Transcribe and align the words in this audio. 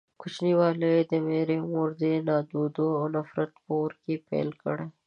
کوچنيوالی 0.21 0.89
يې 0.95 1.01
د 1.11 1.13
ميرې 1.27 1.57
مور 1.69 1.89
د 2.01 2.03
نادودو 2.27 2.87
او 2.99 3.05
نفرت 3.15 3.51
په 3.63 3.71
اور 3.79 3.91
کې 4.03 4.15
پيل 4.27 4.49
کړ. 4.61 4.77